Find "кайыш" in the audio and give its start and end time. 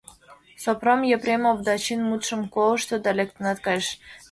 3.65-3.87